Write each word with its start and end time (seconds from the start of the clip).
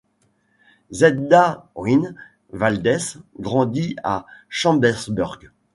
Zelda 0.89 1.69
Wynn 1.75 2.15
Valdes 2.53 3.17
grandit 3.37 3.95
à 4.03 4.25
Chambersburg. 4.49 5.51